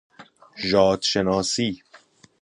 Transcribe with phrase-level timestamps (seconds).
[0.67, 1.83] ژاد شناسی